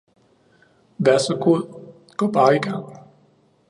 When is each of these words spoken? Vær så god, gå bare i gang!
Vær 0.99 1.17
så 1.17 1.35
god, 1.35 1.81
gå 2.17 2.31
bare 2.31 2.55
i 2.55 2.59
gang! 2.59 2.85